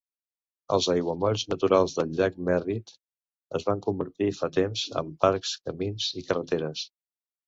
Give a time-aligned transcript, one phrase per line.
[0.75, 2.93] Els aiguamolls naturals del llac Merritt
[3.59, 6.83] es van convertir fa temps en parcs, camins i carreteres.